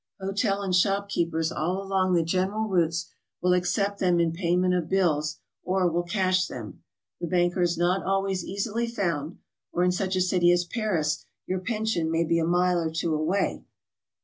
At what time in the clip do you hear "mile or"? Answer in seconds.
12.45-12.89